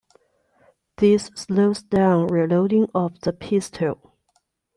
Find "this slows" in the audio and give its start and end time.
0.97-1.83